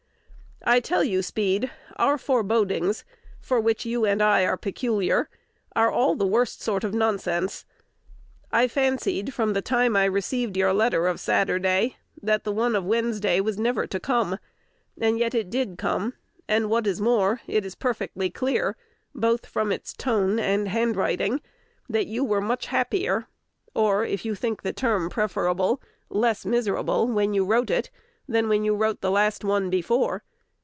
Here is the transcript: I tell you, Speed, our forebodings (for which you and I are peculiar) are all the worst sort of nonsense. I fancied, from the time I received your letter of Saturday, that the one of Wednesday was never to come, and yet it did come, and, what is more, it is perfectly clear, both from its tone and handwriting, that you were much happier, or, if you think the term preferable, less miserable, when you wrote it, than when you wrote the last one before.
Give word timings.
I 0.63 0.79
tell 0.79 1.03
you, 1.03 1.23
Speed, 1.23 1.71
our 1.95 2.19
forebodings 2.19 3.03
(for 3.39 3.59
which 3.59 3.83
you 3.83 4.05
and 4.05 4.21
I 4.21 4.45
are 4.45 4.57
peculiar) 4.57 5.27
are 5.75 5.89
all 5.89 6.13
the 6.13 6.27
worst 6.27 6.61
sort 6.61 6.83
of 6.83 6.93
nonsense. 6.93 7.65
I 8.51 8.67
fancied, 8.67 9.33
from 9.33 9.53
the 9.53 9.63
time 9.63 9.95
I 9.97 10.05
received 10.05 10.55
your 10.55 10.71
letter 10.71 11.07
of 11.07 11.19
Saturday, 11.19 11.95
that 12.21 12.43
the 12.43 12.51
one 12.51 12.75
of 12.75 12.85
Wednesday 12.85 13.41
was 13.41 13.57
never 13.57 13.87
to 13.87 13.99
come, 13.99 14.37
and 14.99 15.17
yet 15.17 15.33
it 15.33 15.49
did 15.49 15.79
come, 15.79 16.13
and, 16.47 16.69
what 16.69 16.85
is 16.85 17.01
more, 17.01 17.41
it 17.47 17.65
is 17.65 17.73
perfectly 17.73 18.29
clear, 18.29 18.75
both 19.15 19.47
from 19.47 19.71
its 19.71 19.93
tone 19.93 20.37
and 20.37 20.67
handwriting, 20.67 21.41
that 21.89 22.05
you 22.05 22.23
were 22.23 22.39
much 22.39 22.67
happier, 22.67 23.25
or, 23.73 24.05
if 24.05 24.25
you 24.25 24.35
think 24.35 24.61
the 24.61 24.73
term 24.73 25.09
preferable, 25.09 25.81
less 26.09 26.45
miserable, 26.45 27.07
when 27.07 27.33
you 27.33 27.43
wrote 27.45 27.71
it, 27.71 27.89
than 28.29 28.47
when 28.47 28.63
you 28.63 28.75
wrote 28.75 29.01
the 29.01 29.09
last 29.09 29.43
one 29.43 29.71
before. 29.71 30.21